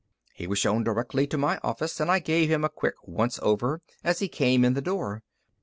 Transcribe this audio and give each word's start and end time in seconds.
He 0.33 0.47
was 0.47 0.57
shown 0.57 0.83
directly 0.83 1.27
to 1.27 1.37
my 1.37 1.59
office, 1.61 1.99
and 1.99 2.09
I 2.09 2.17
gave 2.17 2.49
him 2.49 2.63
a 2.63 2.69
quick 2.69 2.95
once 3.03 3.37
over 3.43 3.81
as 4.03 4.17
he 4.17 4.27
came 4.27 4.65
in 4.65 4.73
the 4.73 4.81
door. 4.81 5.21